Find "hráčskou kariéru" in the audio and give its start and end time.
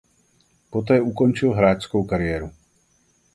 1.53-2.49